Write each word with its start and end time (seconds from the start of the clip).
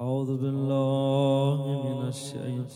أعوذ 0.00 0.36
بالله 0.42 1.60
من 1.86 2.08
الشيطان 2.08 2.74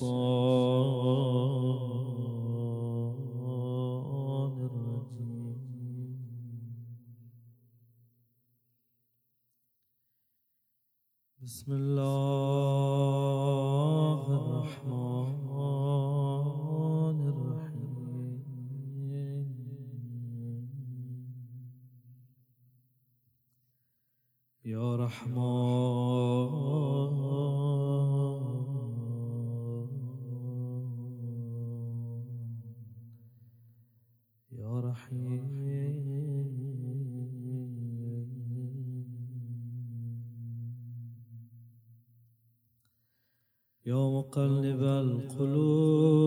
يا 43.86 43.96
مقلب 43.96 44.84
القلوب. 44.84 46.24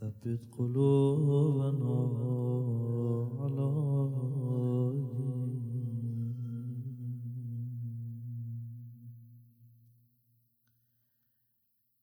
ثبت 0.00 0.40
قلوبنا 0.58 1.94
على 3.40 3.68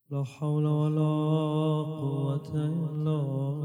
لا 0.09 0.23
حول 0.23 0.65
ولا 0.65 1.13
قوة 1.99 2.51
إلا 2.55 3.64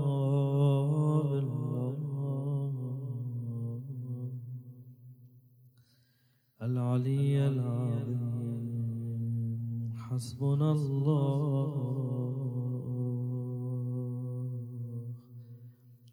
حسبنا 10.41 10.73
الله 10.73 11.73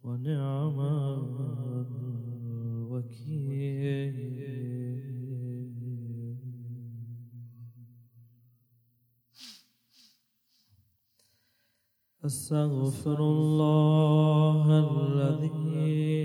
ونعم 0.04 0.80
الوكيل. 2.92 4.18
أستغفر 12.26 13.20
الله 13.20 14.66
الذي 14.92 16.17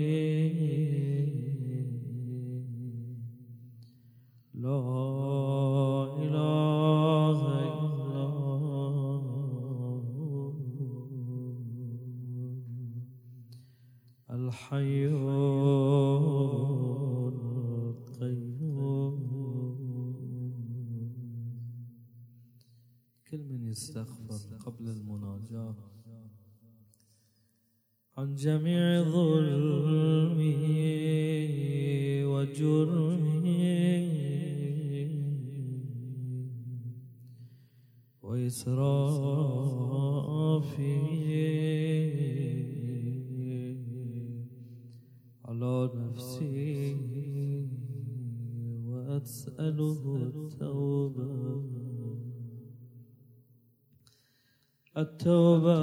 كل 23.33 23.43
من 23.49 23.63
يستغفر 23.67 24.57
قبل 24.65 24.89
المناجاة. 24.89 25.75
عن 28.17 28.35
جميع 28.35 29.03
ظلمه 29.03 30.63
وجرمه 32.33 33.59
وإسرافه 38.21 38.83
على 45.45 45.91
نفسي 45.95 46.97
وأسأله 48.85 50.15
التوبة. 50.15 51.72
التوبة 54.97 55.79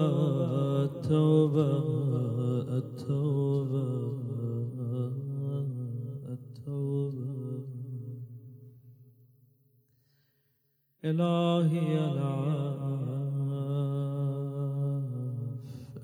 التوبة 0.85 1.83
التوبة 2.79 4.11
التوبة 6.33 7.65
إلهي 11.05 11.99
العاف 11.99 12.81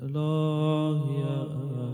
إلهي 0.03 1.23
العاف 1.47 1.87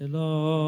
إلهي 0.00 0.67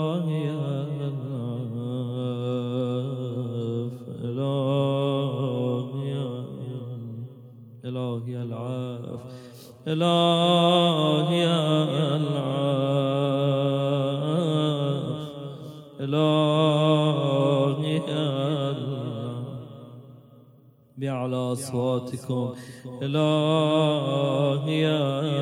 إلهي 23.02 24.86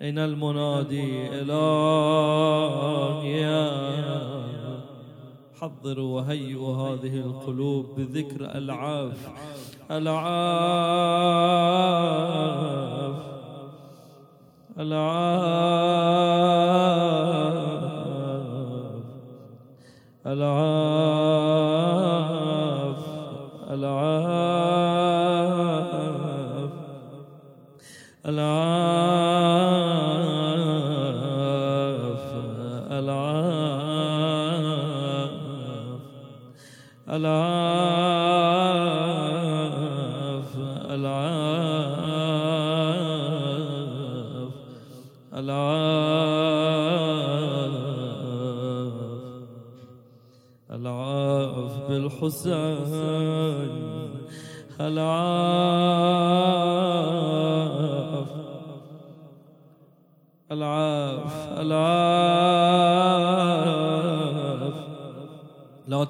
أين 0.02 0.18
المنادي؟ 0.18 1.28
إلهي 1.40 2.48
حضروا 5.60 6.20
وهيئوا 6.20 6.76
هذه 6.76 7.20
القلوب 7.20 7.86
بذكر 7.96 8.40
العاف. 8.54 9.28
العاف. 9.90 11.38
العالمين 14.78 15.77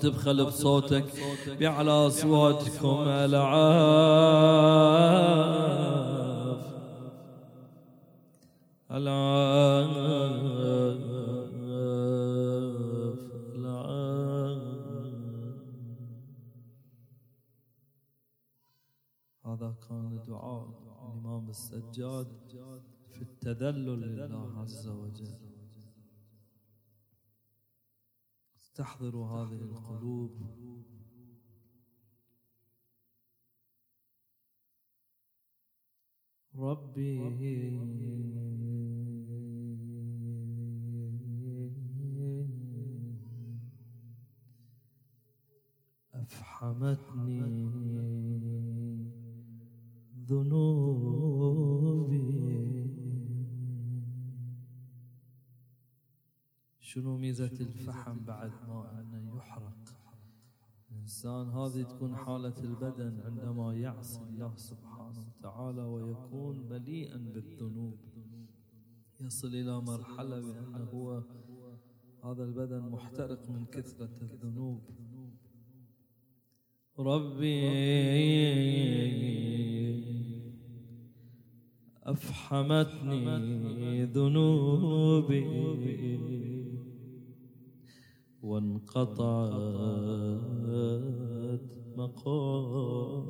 تبخل 0.02 0.46
بصوتك 0.46 1.04
بعلى 1.46 1.56
بأعلى 1.58 1.90
أصواتكم 1.90 3.08
ألعاف. 3.08 4.28
ألعاف. 8.90 10.08
هذا 19.46 19.74
كان 19.88 20.20
دعاء 20.28 20.68
الإمام 20.68 21.50
السجاد 21.50 22.28
في 23.12 23.22
التذلل 23.22 24.00
لله 24.00 24.60
عز 24.60 24.88
وجل. 24.88 25.57
استحضروا 28.78 29.26
هذه 29.26 29.62
القلوب. 29.62 30.30
ربي. 36.54 37.18
أفحمتني 46.14 47.40
ذنوبي 50.28 50.77
ميزة 57.28 57.56
الفحم 57.60 58.16
بعد 58.26 58.50
ما 58.68 59.00
أنه 59.00 59.36
يحرق. 59.36 59.78
الإنسان 60.90 61.48
هذه 61.48 61.82
تكون 61.82 62.16
حالة 62.16 62.54
البدن 62.64 63.20
عندما 63.26 63.74
يعصي 63.74 64.22
الله 64.22 64.52
سبحانه 64.56 65.24
وتعالى 65.28 65.82
ويكون 65.82 66.68
مليئا 66.70 67.16
بالذنوب. 67.34 67.98
يصل 69.20 69.48
إلى 69.48 69.80
مرحلة 69.80 70.40
بأنه 70.40 70.88
هو 70.94 71.22
هذا 72.24 72.44
البدن 72.44 72.80
محترق 72.80 73.50
من 73.50 73.64
كثرة 73.64 74.22
الذنوب. 74.22 74.80
ربي 76.98 77.68
أفحمتني 82.02 84.04
ذنوبي. 84.04 85.68
وانقطعت 88.42 89.58
مقالتي. 91.96 93.28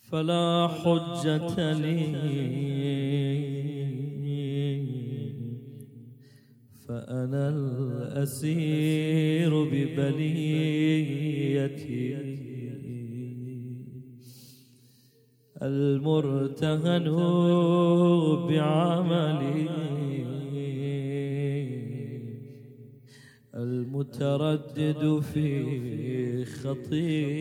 فلا 0.00 0.68
حجة 0.68 1.72
لي. 1.72 2.14
فأنا 6.88 7.48
الأسير 7.48 9.64
ببليتي. 9.64 10.88
المرتهن 15.62 17.04
بعملي 18.48 19.68
المتردد 23.54 25.20
في 25.20 26.44
خطيئتي 26.44 27.38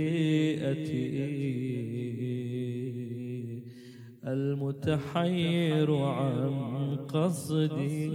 المتحير 4.25 5.95
عن 5.95 6.95
قصدي 7.07 8.07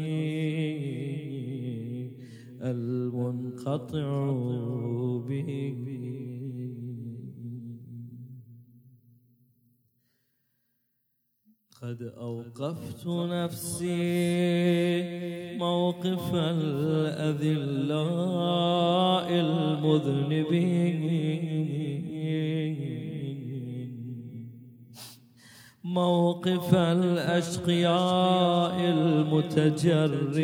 المنقطع 2.63 4.31
به. 5.29 6.32
قد 11.83 12.03
أوقفت 12.19 13.07
نفسي 13.07 13.93
موقف 15.59 16.35
الأذلاء 16.35 17.69
المذنبين. 19.31 21.03
موقف 25.85 26.75
الأشقياء 26.75 27.21
المتجرئين 28.95 30.35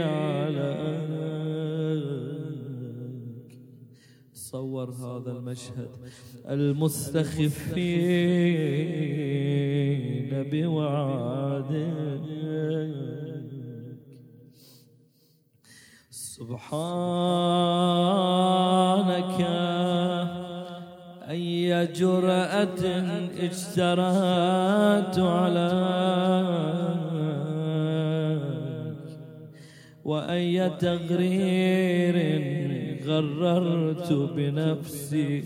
عليك 0.00 1.18
تصور 4.34 4.90
هذا 4.90 5.30
المشهد 5.30 5.90
المستخفين. 6.48 7.78
بوعدك 10.34 12.28
سبحانك 16.10 16.98
أي 21.30 21.86
جرأة 21.86 22.82
اجترأت 23.38 25.18
عليك 25.18 25.68
وأي 30.04 30.70
تغرير 30.70 32.16
غررت 33.06 34.12
بنفسي. 34.12 35.42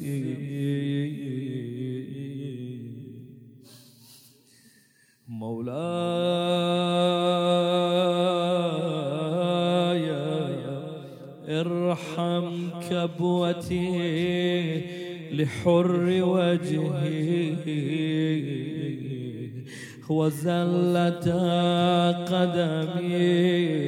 مولاي 5.42 5.70
ارحم 11.48 12.46
كبوتي 12.90 13.86
لحر 15.32 16.06
وجهه 16.22 17.66
وزلت 20.08 21.28
قدمي. 22.32 23.82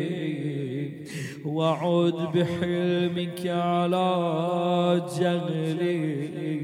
وعد 1.44 2.18
بحلمك 2.34 3.46
على 3.46 4.10
جغلي 5.20 6.63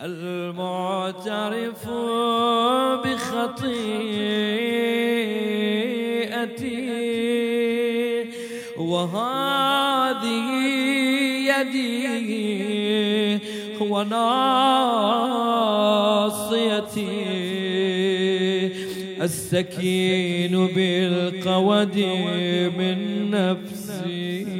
المعترف 0.00 1.88
بخطيئتي 3.04 3.84
وهذه 8.78 10.50
يدي 11.46 11.94
وناصيتي. 13.80 14.34
السكين 19.22 20.66
بالقود 20.66 21.96
من 22.78 23.30
نفسي. 23.30 24.53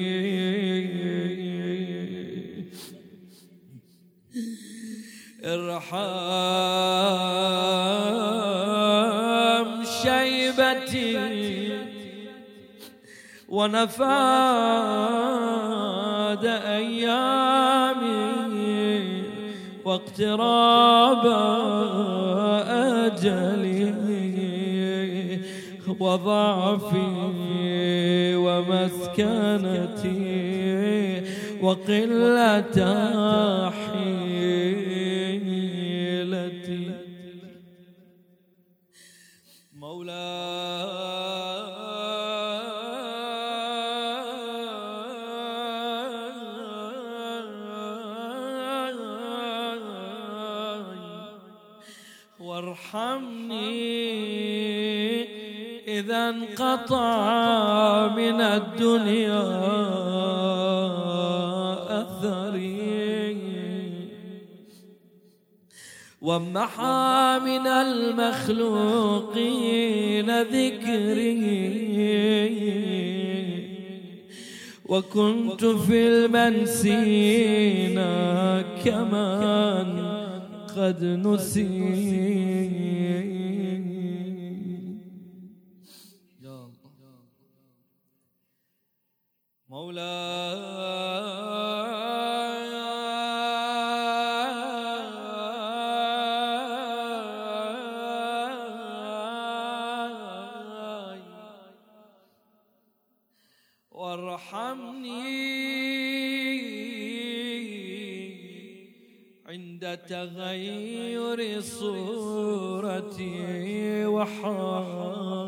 ارحم 8.95 9.85
شيبتي 9.85 11.19
ونفاد 13.49 14.05
أيامي 16.67 18.05
واقتراب 19.85 21.27
أجلي 22.69 23.95
وضعفي 26.01 27.35
ومسكنتي 28.37 30.05
وقلة 31.63 32.79
إذا 55.99 56.29
انقطع 56.29 57.15
من 58.17 58.41
الدنيا 58.41 59.45
أثري. 62.03 63.37
وامحى 66.23 67.41
من 67.45 67.67
المخلوقين 67.67 68.43
ذكري. 70.43 71.65
وكنت 74.87 75.65
في 75.65 76.09
المنسين 76.09 77.95
كمان 78.85 80.15
قد 80.77 81.03
نسي 89.95 90.35
تغير 110.09 111.61
صورتي 111.61 113.35
وحالي. 114.07 115.44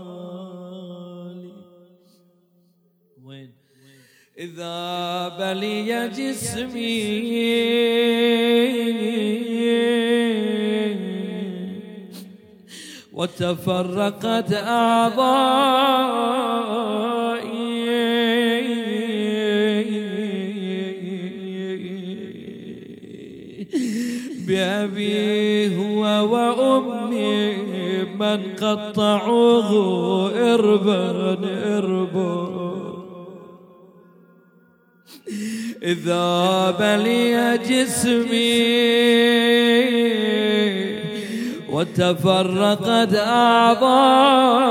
بلي 5.47 6.11
جسمي. 6.17 7.37
وتفرقت 13.13 14.53
أعضائي. 14.53 15.37
بأبي 24.47 25.77
هو 25.77 26.03
وأمي 26.33 27.41
من 28.21 28.41
قطعوه 28.63 29.71
إربا 30.55 31.11
إربا. 31.79 32.36
إذا 35.87 36.71
بلي 36.81 37.59
جسمي 37.59 38.87
وتفرقت 41.71 43.15
أعضائي 43.15 44.67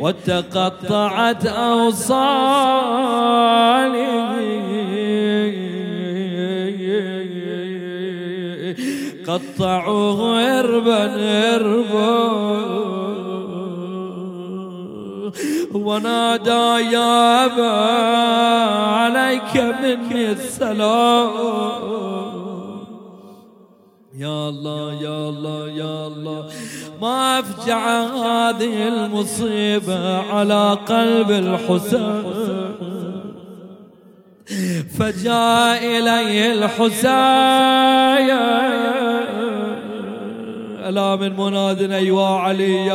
وتقطعت 0.00 1.46
أوصالي 1.46 2.88
قطعوه 9.26 10.40
إربا 10.58 11.14
إربا 11.54 12.97
ونادى 15.74 16.92
يا 16.94 17.44
أبا 17.44 17.72
عليك 19.00 19.56
مني 19.56 20.30
السلام. 20.30 21.30
يا 24.18 24.48
الله 24.48 24.92
يا 25.02 25.28
الله 25.28 25.68
يا 25.68 26.06
الله. 26.06 26.46
ما 27.02 27.38
أفجع 27.38 28.02
هذه 28.02 28.88
المصيبة 28.88 30.18
على 30.18 30.78
قلب 30.88 31.30
الحسين. 31.30 32.24
فجاء 34.98 35.84
إليه 35.84 36.52
الحسين. 36.52 37.08
ألا 40.88 41.16
من 41.16 41.36
مناد 41.36 41.90
أيوا 41.92 42.26
علي. 42.26 42.92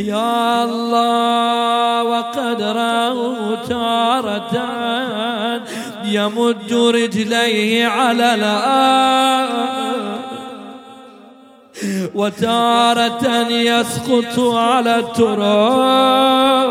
يا 0.00 0.64
الله 0.64 2.02
وقد 2.02 2.62
رأوا 2.62 3.56
تارة 3.68 4.54
يمد 6.04 6.72
رجليه 6.72 7.86
على 7.86 8.34
الآن 8.34 9.48
وتارة 12.14 13.48
يسقط 13.48 14.38
على 14.38 14.98
التراب. 14.98 16.70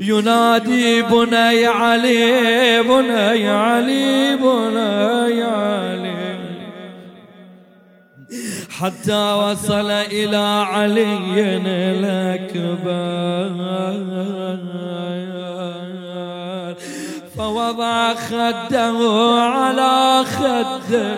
ينادي 0.00 1.02
بني 1.02 1.66
علي 1.66 2.82
بني 2.82 3.50
علي 3.50 4.36
بني 4.36 5.42
علي. 5.42 6.19
حتى 8.80 9.32
وصل 9.32 9.90
إلى 9.90 10.64
علي 10.72 11.56
الأكبر. 11.66 13.50
فوضع 17.36 18.14
خده 18.14 18.98
على 19.40 20.24
خده. 20.24 21.16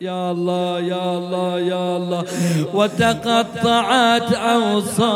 يا 0.00 0.30
الله 0.30 0.80
يا 0.80 1.18
الله 1.18 1.60
يا 1.60 1.96
الله. 1.96 2.24
وتقطعت 2.74 4.32
أوصالي. 4.32 5.06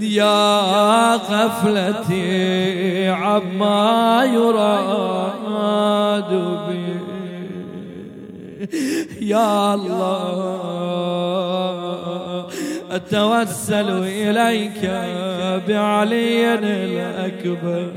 يا 0.00 1.14
غفلتي 1.16 3.08
عما 3.08 4.24
يراد 4.34 5.40
بي 6.68 6.86
يا 9.20 9.74
الله 9.74 10.56
أتوسل 12.90 13.90
إليك 14.02 14.82
بعلي 15.68 16.54
الأكبر. 16.54 17.92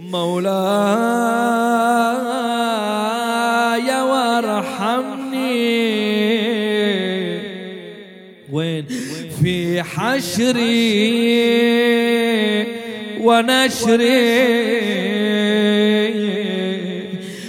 مولاي 0.00 1.46
في 9.76 9.82
حشري 9.82 11.36
ونشري. 13.20 14.56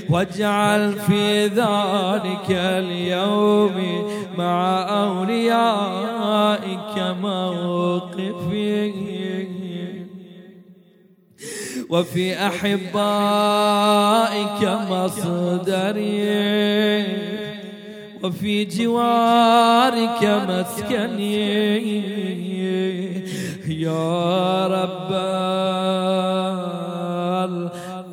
واجعل 0.09 0.93
في 0.93 1.45
ذلك 1.45 2.49
اليوم 2.49 4.07
مع 4.37 4.85
أوليائك 5.03 6.97
موقفي 7.21 8.91
وفي 11.89 12.33
أحبائك 12.47 13.81
مصدري 14.89 16.47
وفي 18.27 18.65
جوارك 18.65 20.23
مسكني. 20.49 21.37
يا 23.67 24.67
رب 24.67 25.11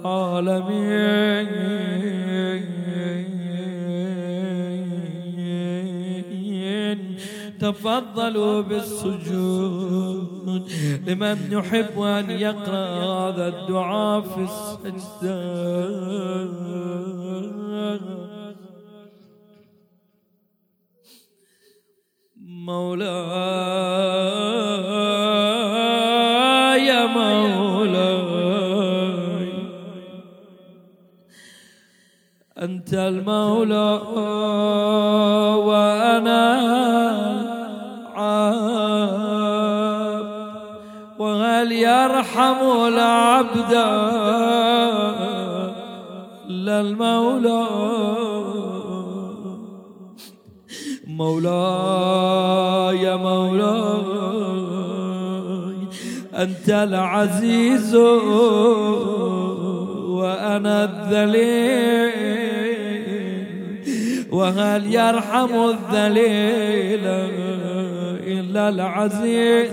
العالمين. 0.05 1.49
تفضلوا 7.61 8.61
بالسجود. 8.61 10.63
لمن 11.07 11.39
يحب 11.51 12.03
أن 12.03 12.31
يقرأ 12.31 12.87
هذا 13.05 13.49
الدعاء 13.49 14.21
في 14.21 14.47
السجدة. 14.51 15.45
مولاي 22.45 23.57
مولاي. 27.07 28.05
أنت 32.59 32.95
المولى 32.95 34.01
وأنا 35.65 36.45
عبد 38.15 38.65
وهل 41.19 41.73
يرحم 41.73 42.61
العبد 42.89 43.73
إلا 46.51 46.81
المولى؟ 46.81 47.67
مولاي. 51.07 51.74
أنت 56.45 56.69
العزيز 56.69 57.95
وأنا 60.21 60.85
الذليل. 60.85 62.15
وهل 64.33 64.95
يرحم 64.95 65.53
الذليل 65.71 67.07
إلا 68.39 68.69
العزيز؟ 68.69 69.71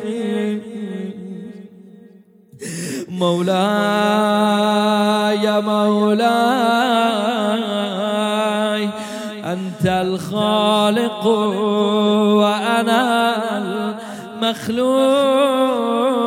مولاي 3.09 4.41
مولاي 5.61 6.31
أنت 9.45 9.85
الخالق 9.85 11.25
وأنا 12.41 13.01
المخلوق. 14.41 16.20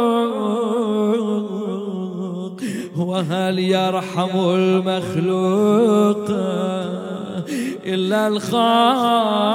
وهل 3.14 3.58
يرحم 3.58 4.34
المخلوق 4.38 6.26
إلا 7.86 8.28
الخالق؟ 8.28 9.54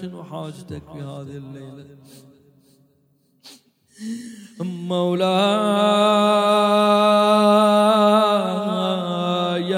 شنو 0.00 0.24
حاجتك 0.24 0.82
في 0.92 0.98
هذه 0.98 1.36
الليلة؟ 1.42 1.84
مولاي 4.60 5.44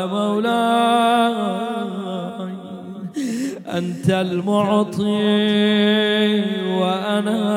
مولاي 0.06 1.32
أنت 3.66 4.10
المعطي 4.10 5.02
وأنا 6.78 7.51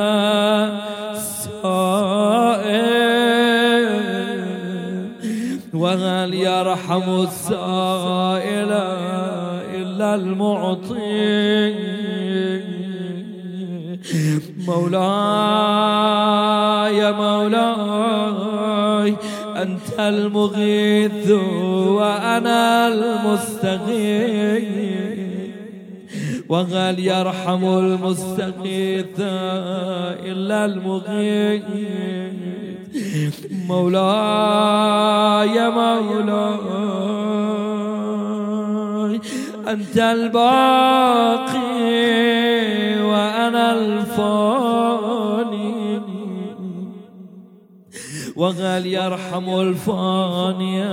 يرحم 6.96 7.24
السائل 7.24 8.72
إلا 9.75 10.16
المعطي. 10.16 11.75
مولاي 14.68 15.92
مولاي 17.12 19.16
أنت 19.62 20.00
المغيث 20.00 21.31
وأنا 22.00 22.88
المستغيث. 22.88 24.66
وهل 26.50 27.00
يرحم 27.00 27.64
المستغيث 27.66 29.20
إلا 29.20 30.66
المغيث؟ 30.66 31.64
مولاي 33.68 35.55
مولاي 35.70 36.86
أنت 39.68 39.98
الباقي 39.98 41.55
وأنا 43.01 43.74
الفاني. 43.74 45.66
وهل 48.36 48.86
يرحم 48.86 49.50
الفاني 49.60 50.84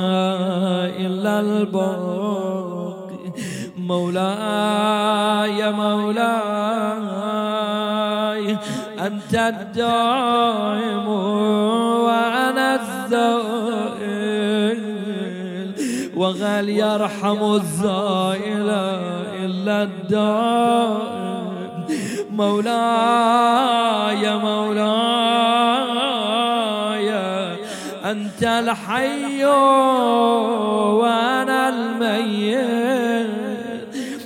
إلا 1.07 1.41
الباقي. 1.41 3.33
مولاي 3.79 5.73
مولاي 5.73 7.52
أنت 9.07 9.35
الدائم 9.35 11.09
وأنا 12.07 12.75
الزائل 12.75 14.03
وهل 16.17 16.69
يرحم 16.69 17.55
الزائل 17.55 18.71
إلا 19.45 19.83
الدائم. 19.83 21.53
مولاي 22.31 24.23
مولاي 24.39 24.93
أنت 28.05 28.43
الحي 28.43 29.45
وأنا 30.95 31.69
الميت 31.69 33.33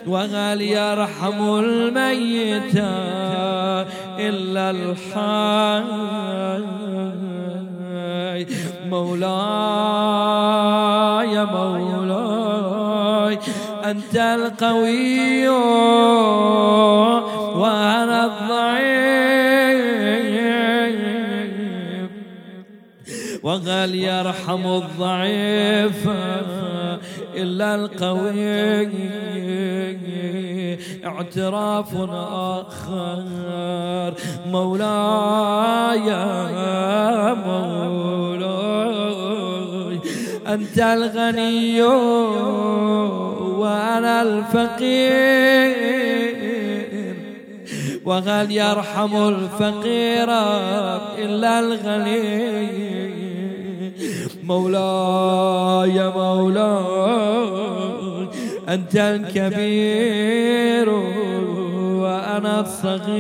وهل 0.07 0.61
يرحم 0.63 1.55
الميت. 1.59 2.79
إلا 4.19 4.71
الحي. 4.71 6.07
مولاي 8.89 9.45
مولاي 11.45 13.39
أنت 13.85 14.17
القوي 14.17 15.49
وأنا 17.59 18.25
الضعيف. 18.25 18.97
وهل 23.43 23.95
يرحم 23.95 24.67
الضعيف؟ 24.67 26.09
إلا 27.37 27.75
القوي. 27.75 28.87
اعتراف 31.05 31.95
آخر. 32.43 34.15
مولاي 34.47 36.09
مولاي 37.47 38.47
أنت 40.47 40.79
الغني 40.79 41.83
وأنا 43.61 44.23
الفقير. 44.23 45.87
وهل 48.05 48.51
يرحم 48.51 49.29
الفقير 49.29 50.31
إلا 51.19 51.59
الغني؟ 51.59 53.16
مولاي 54.47 56.11
مولاي 56.11 57.57
أنت 58.69 58.97
الكبير 58.97 60.89
وأنا 62.03 62.61
الصغير. 62.61 63.17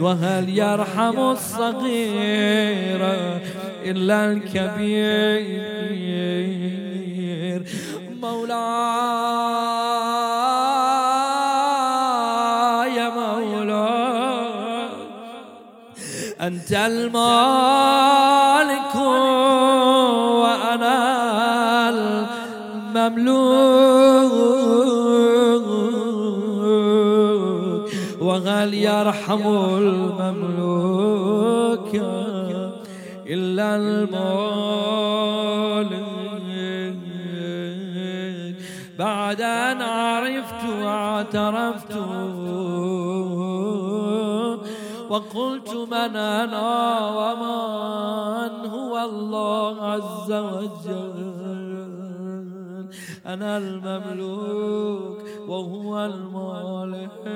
وهل 0.00 0.58
يرحم 0.58 1.18
الصغير 1.18 3.00
إلا 3.84 4.32
الكبير؟ 4.32 5.60
مولاي. 8.22 9.39
أنت 16.50 16.72
المالك 16.72 17.14
وأنا 20.42 20.98
المملوك. 22.90 23.90
وهل 28.20 28.74
يرحم 28.74 29.46
المملوك 29.78 31.10
إلا 33.26 33.76
المالك 33.76 34.20
بعد 38.98 39.40
أن 39.40 39.82
عرفت 39.82 40.64
واعترفت 40.82 41.79
وقلت 45.10 45.70
من 45.74 46.16
أنا 46.16 46.60
ومن 47.18 48.52
هو 48.70 48.94
الله 49.10 49.82
عز 49.82 50.32
وجل؟ 50.32 51.70
أنا 53.26 53.58
المملوك 53.58 55.18
وهو 55.48 55.92
المالك. 56.04 57.26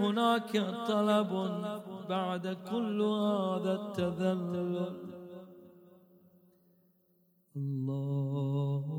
هناك 0.00 0.52
طلب 0.88 1.32
بعد 2.08 2.56
كل 2.70 3.02
هذا 3.02 3.72
التذلل. 3.80 4.96
اللهم 7.56 8.97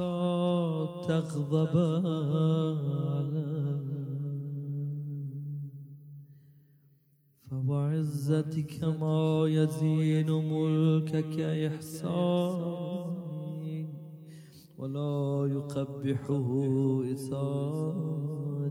حتى 0.00 1.20
تغضب 1.20 1.74
فوعزتك 7.50 8.84
ما 8.84 9.44
يزين 9.48 10.30
ملكك 10.30 11.40
إحساني 11.40 13.00
ولا 14.78 15.48
يقبحه 15.52 16.48
إساتي 17.14 18.70